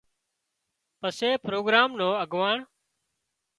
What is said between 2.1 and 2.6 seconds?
اڳواڻ